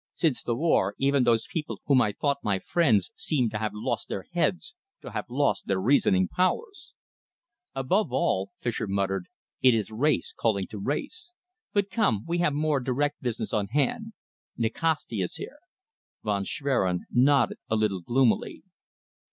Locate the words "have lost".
3.59-4.07, 5.11-5.67